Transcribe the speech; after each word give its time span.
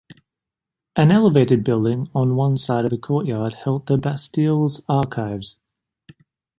An 0.95 1.11
elevated 1.11 1.63
building 1.63 2.09
on 2.15 2.35
one 2.35 2.57
side 2.57 2.85
of 2.85 2.89
the 2.89 2.97
courtyard 2.97 3.53
held 3.53 3.85
the 3.85 3.99
Bastille's 3.99 4.81
archives. 4.89 5.57